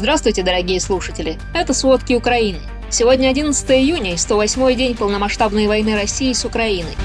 [0.00, 1.38] Здравствуйте, дорогие слушатели!
[1.54, 2.58] Это «Сводки Украины».
[2.90, 6.96] Сегодня 11 июня и 108 день полномасштабной войны России с Украиной.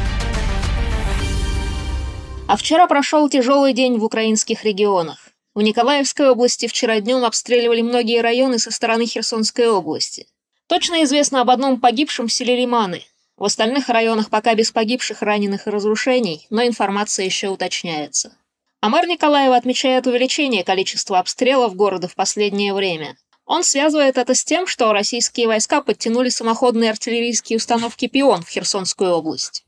[2.47, 5.17] А вчера прошел тяжелый день в украинских регионах.
[5.53, 10.27] В Николаевской области вчера днем обстреливали многие районы со стороны Херсонской области.
[10.67, 13.03] Точно известно об одном погибшем в селе Лиманы.
[13.35, 18.37] В остальных районах пока без погибших, раненых и разрушений, но информация еще уточняется.
[18.85, 23.17] А мэр Николаева отмечает увеличение количества обстрелов города в последнее время.
[23.43, 29.09] Он связывает это с тем, что российские войска подтянули самоходные артиллерийские установки «Пион» в Херсонскую
[29.09, 29.65] область.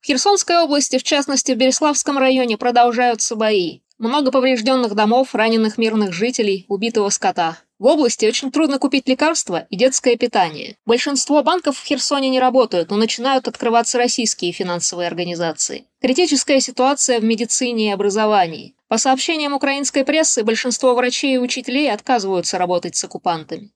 [0.00, 3.80] В Херсонской области, в частности в Береславском районе, продолжаются бои.
[3.98, 7.58] Много поврежденных домов, раненых мирных жителей, убитого скота.
[7.78, 10.76] В области очень трудно купить лекарства и детское питание.
[10.84, 15.86] Большинство банков в Херсоне не работают, но начинают открываться российские финансовые организации.
[16.00, 18.74] Критическая ситуация в медицине и образовании.
[18.88, 23.70] По сообщениям украинской прессы, большинство врачей и учителей отказываются работать с оккупантами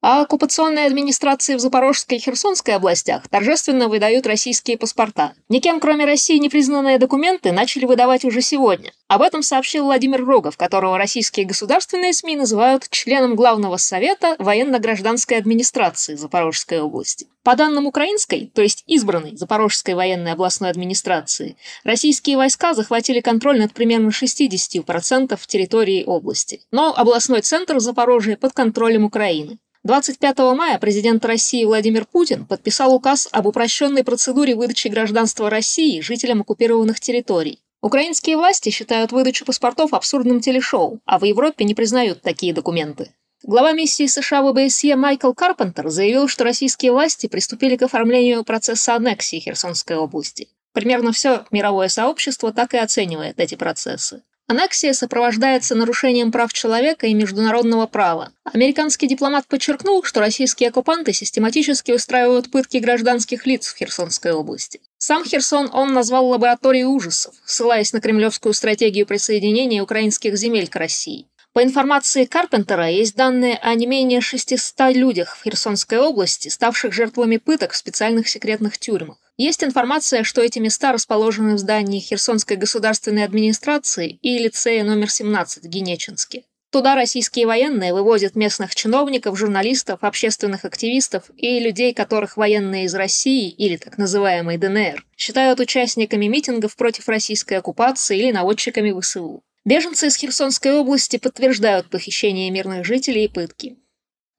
[0.00, 5.34] а оккупационные администрации в Запорожской и Херсонской областях торжественно выдают российские паспорта.
[5.48, 8.92] Никем, кроме России, непризнанные документы начали выдавать уже сегодня.
[9.08, 16.14] Об этом сообщил Владимир Рогов, которого российские государственные СМИ называют членом Главного совета военно-гражданской администрации
[16.14, 17.26] Запорожской области.
[17.42, 23.72] По данным украинской, то есть избранной Запорожской военной областной администрации, российские войска захватили контроль над
[23.72, 26.60] примерно 60% территории области.
[26.70, 29.58] Но областной центр Запорожья под контролем Украины.
[29.84, 36.40] 25 мая президент России Владимир Путин подписал указ об упрощенной процедуре выдачи гражданства России жителям
[36.40, 37.60] оккупированных территорий.
[37.80, 43.12] Украинские власти считают выдачу паспортов абсурдным телешоу, а в Европе не признают такие документы.
[43.44, 48.96] Глава миссии США в ОБСЕ Майкл Карпентер заявил, что российские власти приступили к оформлению процесса
[48.96, 50.48] аннексии Херсонской области.
[50.72, 54.22] Примерно все мировое сообщество так и оценивает эти процессы.
[54.50, 58.32] Аннексия сопровождается нарушением прав человека и международного права.
[58.44, 64.80] Американский дипломат подчеркнул, что российские оккупанты систематически устраивают пытки гражданских лиц в Херсонской области.
[64.96, 71.26] Сам Херсон он назвал лабораторией ужасов, ссылаясь на кремлевскую стратегию присоединения украинских земель к России.
[71.52, 77.36] По информации Карпентера, есть данные о не менее 600 людях в Херсонской области, ставших жертвами
[77.36, 79.18] пыток в специальных секретных тюрьмах.
[79.38, 85.62] Есть информация, что эти места расположены в здании Херсонской государственной администрации и лицея номер 17
[85.62, 86.42] в Генечинске.
[86.70, 93.48] Туда российские военные вывозят местных чиновников, журналистов, общественных активистов и людей, которых военные из России
[93.48, 99.44] или так называемой ДНР считают участниками митингов против российской оккупации или наводчиками ВСУ.
[99.64, 103.76] Беженцы из Херсонской области подтверждают похищение мирных жителей и пытки.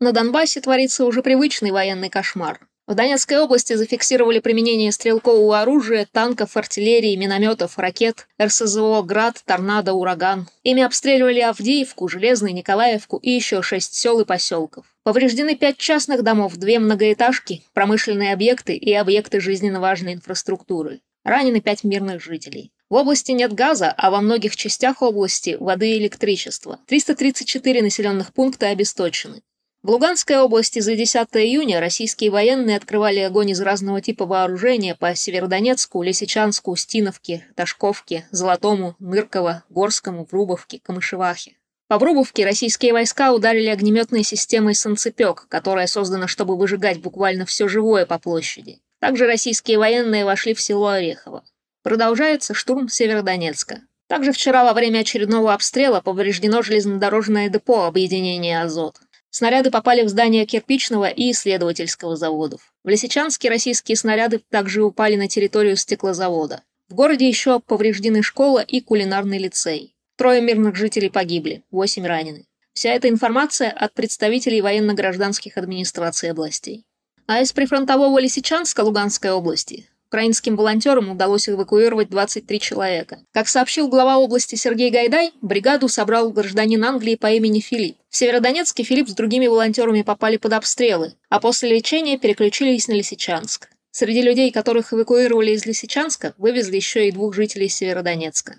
[0.01, 2.68] На Донбассе творится уже привычный военный кошмар.
[2.89, 10.49] В Донецкой области зафиксировали применение стрелкового оружия, танков, артиллерии, минометов, ракет, РСЗО «Град», «Торнадо», «Ураган».
[10.63, 14.87] Ими обстреливали Авдеевку, Железный, Николаевку и еще шесть сел и поселков.
[15.03, 21.01] Повреждены пять частных домов, две многоэтажки, промышленные объекты и объекты жизненно важной инфраструктуры.
[21.23, 22.71] Ранены пять мирных жителей.
[22.89, 26.79] В области нет газа, а во многих частях области– воды и электричества.
[26.87, 29.43] 334 населенных пункта обесточены.
[29.81, 35.15] В Луганской области за 10 июня российские военные открывали огонь из разного типа вооружения по
[35.15, 41.55] Северодонецку, Лисичанску, Стиновке, Ташковке, Золотому, Нырково, Горскому, Врубовке, Камышевахе.
[41.87, 48.05] По Врубовке российские войска ударили огнеметной системой «Санцепек», которая создана, чтобы выжигать буквально все живое
[48.05, 48.81] по площади.
[48.99, 51.45] Также российские военные вошли в село Орехово.
[51.83, 53.79] Продолжается штурм Северодонецка.
[54.07, 58.97] Также вчера во время очередного обстрела повреждено железнодорожное депо объединения «Азот».
[59.31, 62.73] Снаряды попали в здание кирпичного и исследовательского заводов.
[62.83, 66.63] В Лисичанске российские снаряды также упали на территорию стеклозавода.
[66.89, 69.95] В городе еще повреждены школа и кулинарный лицей.
[70.15, 72.47] Трое мирных жителей погибли, восемь ранены.
[72.73, 76.85] Вся эта информация от представителей военно-гражданских администраций областей.
[77.27, 83.19] А из прифронтового Лисичанска Луганской области Украинским волонтерам удалось эвакуировать 23 человека.
[83.31, 87.95] Как сообщил глава области Сергей Гайдай, бригаду собрал гражданин Англии по имени Филипп.
[88.09, 93.69] В Северодонецке Филипп с другими волонтерами попали под обстрелы, а после лечения переключились на Лисичанск.
[93.91, 98.55] Среди людей, которых эвакуировали из Лисичанска, вывезли еще и двух жителей Северодонецка.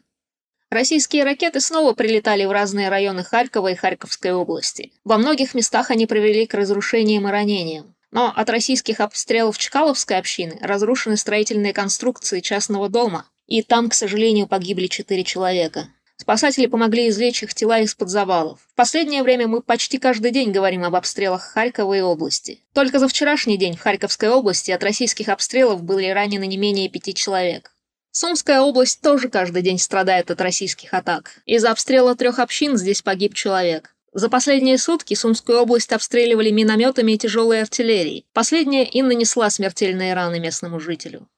[0.70, 4.92] Российские ракеты снова прилетали в разные районы Харькова и Харьковской области.
[5.02, 7.96] Во многих местах они привели к разрушениям и ранениям.
[8.10, 14.46] Но от российских обстрелов Чкаловской общины разрушены строительные конструкции частного дома, и там, к сожалению,
[14.46, 15.88] погибли четыре человека.
[16.16, 18.60] Спасатели помогли извлечь их тела из-под завалов.
[18.70, 22.60] В последнее время мы почти каждый день говорим об обстрелах Харькова и области.
[22.74, 27.14] Только за вчерашний день в Харьковской области от российских обстрелов были ранены не менее пяти
[27.14, 27.72] человек.
[28.10, 31.40] Сумская область тоже каждый день страдает от российских атак.
[31.46, 33.94] Из-за обстрела трех общин здесь погиб человек.
[34.12, 38.26] За последние сутки Сумскую область обстреливали минометами и тяжелой артиллерией.
[38.32, 41.28] Последняя и нанесла смертельные раны местному жителю.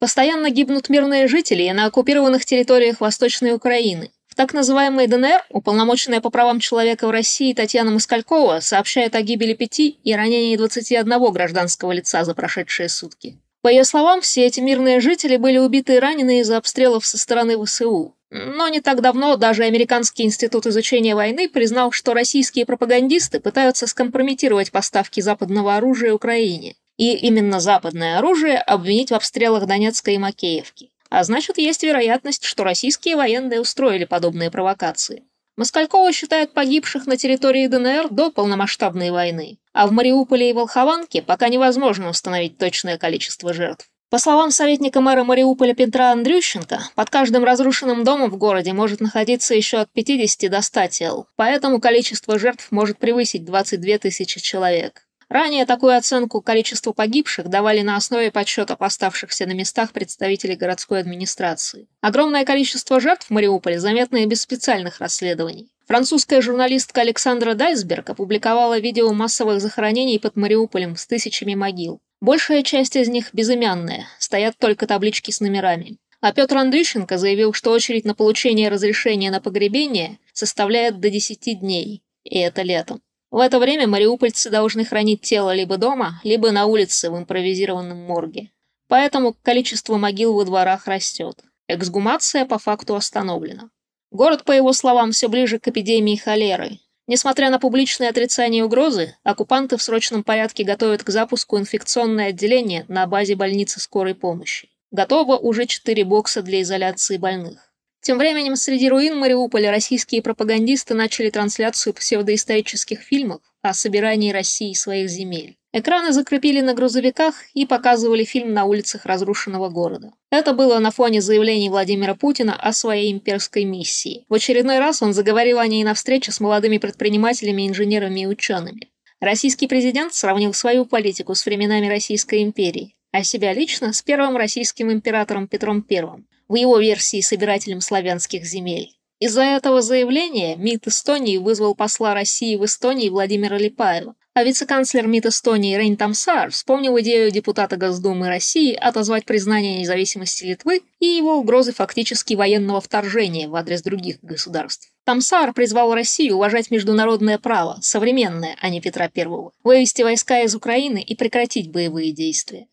[0.00, 4.10] Постоянно гибнут мирные жители и на оккупированных территориях Восточной Украины.
[4.28, 9.54] В так называемой ДНР уполномоченная по правам человека в России Татьяна Москалькова сообщает о гибели
[9.54, 13.38] пяти и ранении 21 гражданского лица за прошедшие сутки.
[13.62, 17.62] По ее словам, все эти мирные жители были убиты и ранены из-за обстрелов со стороны
[17.62, 18.16] ВСУ.
[18.30, 24.70] Но не так давно даже Американский институт изучения войны признал, что российские пропагандисты пытаются скомпрометировать
[24.70, 26.76] поставки западного оружия Украине.
[26.96, 30.90] И именно западное оружие обвинить в обстрелах Донецка и Макеевки.
[31.10, 35.24] А значит, есть вероятность, что российские военные устроили подобные провокации.
[35.60, 41.50] Москалькова считает погибших на территории ДНР до полномасштабной войны, а в Мариуполе и Волхованке пока
[41.50, 43.90] невозможно установить точное количество жертв.
[44.08, 49.54] По словам советника мэра Мариуполя Петра Андрющенко, под каждым разрушенным домом в городе может находиться
[49.54, 55.06] еще от 50 до 100 тел, поэтому количество жертв может превысить 22 тысячи человек.
[55.30, 61.86] Ранее такую оценку количеству погибших давали на основе подсчетов оставшихся на местах представителей городской администрации.
[62.00, 65.70] Огромное количество жертв в Мариуполе заметно и без специальных расследований.
[65.86, 72.00] Французская журналистка Александра Дайсберг опубликовала видео массовых захоронений под Мариуполем с тысячами могил.
[72.20, 75.98] Большая часть из них безымянная, стоят только таблички с номерами.
[76.20, 82.02] А Петр Андрющенко заявил, что очередь на получение разрешения на погребение составляет до 10 дней,
[82.24, 83.00] и это летом.
[83.30, 88.50] В это время мариупольцы должны хранить тело либо дома, либо на улице в импровизированном морге.
[88.88, 91.40] Поэтому количество могил во дворах растет.
[91.68, 93.70] Эксгумация по факту остановлена.
[94.10, 96.80] Город, по его словам, все ближе к эпидемии холеры,
[97.10, 103.04] Несмотря на публичное отрицание угрозы, оккупанты в срочном порядке готовят к запуску инфекционное отделение на
[103.08, 104.68] базе больницы скорой помощи.
[104.92, 107.69] Готово уже четыре бокса для изоляции больных.
[108.02, 115.10] Тем временем среди руин Мариуполя российские пропагандисты начали трансляцию псевдоисторических фильмов о собирании России своих
[115.10, 115.56] земель.
[115.72, 120.12] Экраны закрепили на грузовиках и показывали фильм на улицах разрушенного города.
[120.30, 124.24] Это было на фоне заявлений Владимира Путина о своей имперской миссии.
[124.28, 128.88] В очередной раз он заговорил о ней на встрече с молодыми предпринимателями, инженерами и учеными.
[129.20, 134.90] Российский президент сравнил свою политику с временами Российской империи, а себя лично с первым российским
[134.90, 138.90] императором Петром I, в его версии собирателем славянских земель.
[139.20, 145.26] Из-за этого заявления МИД Эстонии вызвал посла России в Эстонии Владимира Липаева, а вице-канцлер МИД
[145.26, 151.72] Эстонии Рейн Тамсар вспомнил идею депутата Госдумы России отозвать признание независимости Литвы и его угрозы
[151.72, 154.90] фактически военного вторжения в адрес других государств.
[155.04, 159.26] Тамсар призвал Россию уважать международное право, современное, а не Петра I,
[159.62, 162.66] вывести войска из Украины и прекратить боевые действия.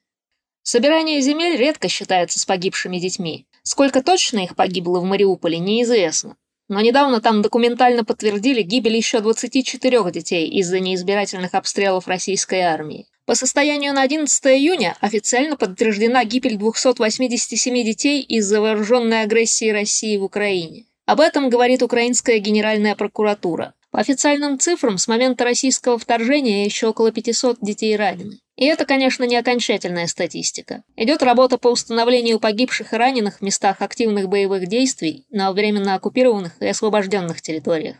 [0.69, 3.47] Собирание земель редко считается с погибшими детьми.
[3.67, 6.37] Сколько точно их погибло в Мариуполе, неизвестно.
[6.69, 13.07] Но недавно там документально подтвердили гибель еще 24 детей из-за неизбирательных обстрелов российской армии.
[13.25, 20.23] По состоянию на 11 июня официально подтверждена гибель 287 детей из-за вооруженной агрессии России в
[20.23, 20.85] Украине.
[21.05, 23.73] Об этом говорит украинская генеральная прокуратура.
[23.91, 28.39] По официальным цифрам, с момента российского вторжения еще около 500 детей ранены.
[28.57, 30.83] И это, конечно, не окончательная статистика.
[30.95, 36.61] Идет работа по установлению погибших и раненых в местах активных боевых действий на временно оккупированных
[36.61, 37.97] и освобожденных территориях.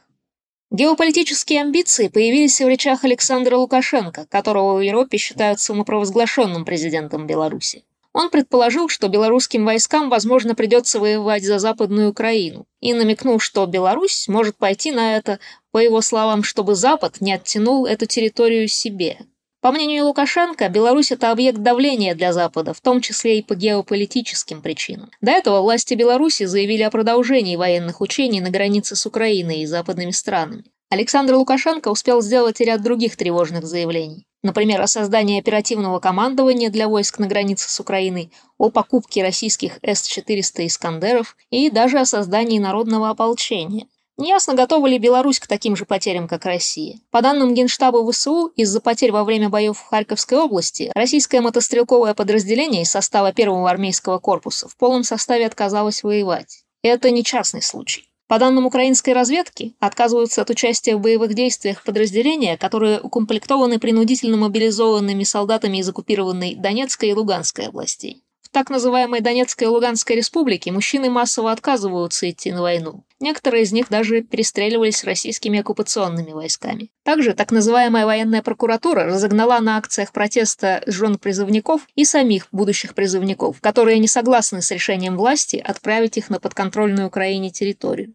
[0.70, 7.86] Геополитические амбиции появились в речах Александра Лукашенко, которого в Европе считают самопровозглашенным президентом Беларуси.
[8.18, 14.28] Он предположил, что белорусским войскам, возможно, придется воевать за Западную Украину, и намекнул, что Беларусь
[14.28, 15.38] может пойти на это,
[15.72, 19.20] по его словам, чтобы Запад не оттянул эту территорию себе.
[19.62, 24.64] По мнению Лукашенко, Беларусь– это объект давления для Запада, в том числе и по геополитическим
[24.64, 25.12] причинам.
[25.22, 30.10] До этого власти Беларуси заявили о продолжении военных учений на границе с Украиной и западными
[30.10, 30.64] странами.
[30.90, 34.26] Александр Лукашенко успел сделать ряд других тревожных заявлений.
[34.48, 40.66] Например, о создании оперативного командования для войск на границе с Украиной, о покупке российских С-400
[40.68, 43.88] «Искандеров» и даже о создании народного ополчения.
[44.16, 47.02] Неясно, готова ли Беларусь к таким же потерям, как Россия.
[47.12, 52.84] По данным Генштаба ВСУ, из-за потерь во время боев в Харьковской области, российское мотострелковое подразделение
[52.84, 56.64] из состава первого армейского корпуса в полном составе отказалось воевать.
[56.84, 58.08] Это не частный случай.
[58.28, 65.24] По данным украинской разведки, отказываются от участия в боевых действиях подразделения, которые укомплектованы принудительно мобилизованными
[65.24, 68.24] солдатами из оккупированной Донецкой и Луганской областей.
[68.48, 73.04] В так называемой Донецкой и Луганской республике мужчины массово отказываются идти на войну.
[73.20, 76.90] Некоторые из них даже перестреливались российскими оккупационными войсками.
[77.04, 83.60] Также так называемая военная прокуратура разогнала на акциях протеста жен призывников и самих будущих призывников,
[83.60, 88.14] которые не согласны с решением власти отправить их на подконтрольную Украине территорию.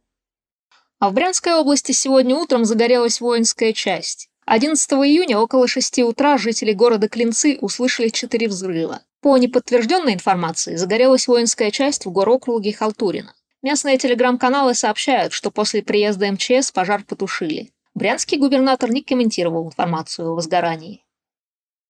[1.03, 4.29] А в Брянской области сегодня утром загорелась воинская часть.
[4.47, 9.01] 11 июня около 6 утра жители города Клинцы услышали четыре взрыва.
[9.21, 13.35] По неподтвержденной информации, загорелась воинская часть в горокруге Халтурина.
[13.65, 17.73] Местные телеграм-каналы сообщают, что после приезда МЧС пожар потушили.
[17.97, 21.05] Брянский губернатор не комментировал информацию о возгорании.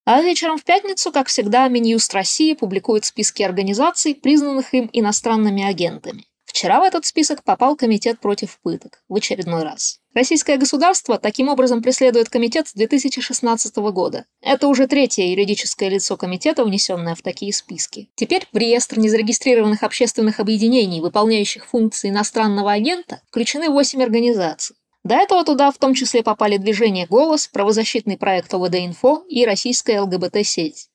[0.06, 6.24] А вечером в пятницу, как всегда, Минюст России публикует списки организаций, признанных им иностранными агентами.
[6.52, 10.00] Вчера в этот список попал Комитет против пыток в очередной раз.
[10.12, 14.26] Российское государство таким образом преследует комитет с 2016 года.
[14.42, 18.10] Это уже третье юридическое лицо комитета, внесенное в такие списки.
[18.16, 24.76] Теперь в реестр незарегистрированных общественных объединений, выполняющих функции иностранного агента, включены 8 организаций.
[25.04, 30.90] До этого туда в том числе попали движение «Голос», правозащитный проект ОВД-Инфо и российская ЛГБТ-сеть.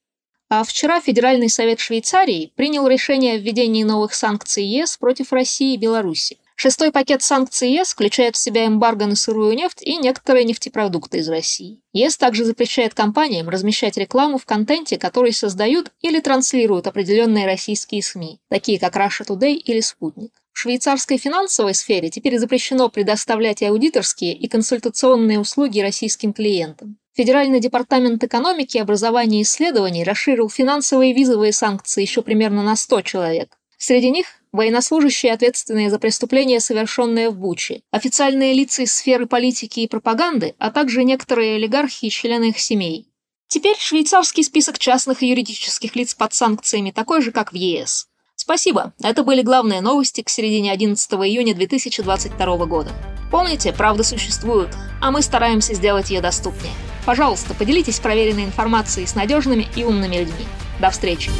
[0.49, 5.77] А вчера Федеральный совет Швейцарии принял решение о введении новых санкций ЕС против России и
[5.77, 6.37] Беларуси.
[6.55, 11.27] Шестой пакет санкций ЕС включает в себя эмбарго на сырую нефть и некоторые нефтепродукты из
[11.27, 11.81] России.
[11.91, 18.39] ЕС также запрещает компаниям размещать рекламу в контенте, который создают или транслируют определенные российские СМИ,
[18.49, 20.31] такие как Russia Today или Спутник.
[20.67, 26.97] Швейцарской финансовой сфере теперь запрещено предоставлять аудиторские и консультационные услуги российским клиентам.
[27.15, 33.01] Федеральный департамент экономики, образования и исследований расширил финансовые и визовые санкции еще примерно на 100
[33.03, 33.57] человек.
[33.77, 39.88] Среди них военнослужащие, ответственные за преступления, совершенные в Буче, официальные лица из сферы политики и
[39.88, 43.07] пропаганды, а также некоторые олигархи и члены их семей.
[43.47, 48.09] Теперь швейцарский список частных и юридических лиц под санкциями такой же, как в ЕС.
[48.38, 52.91] Спасибо, это были главные новости к середине 11 июня 2022 года.
[53.32, 54.70] Помните, правда существует,
[55.01, 56.74] а мы стараемся сделать ее доступнее.
[57.06, 60.46] Пожалуйста, поделитесь проверенной информацией с надежными и умными людьми.
[60.79, 61.32] До встречи!